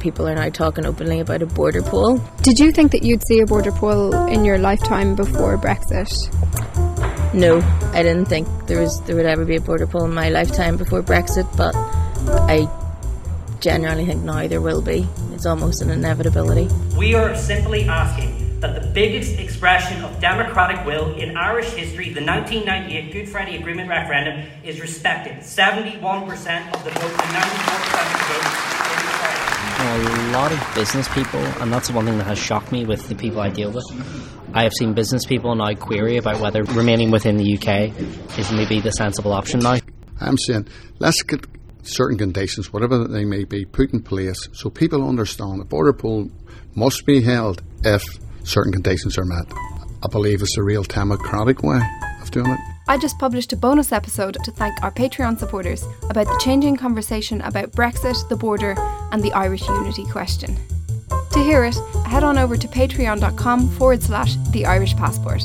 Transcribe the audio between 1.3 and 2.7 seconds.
a border poll. Did